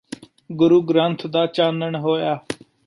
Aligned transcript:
ਗੁਰੂ 0.49 0.81
ਗ੍ਰੰਥ 0.81 1.25
ਦਾ 1.27 1.45
ਚਾਨਣ 1.45 1.95
ਹੋਇਆ 1.95 2.39